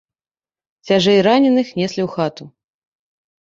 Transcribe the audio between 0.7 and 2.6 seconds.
Цяжэй раненых неслі ў хату.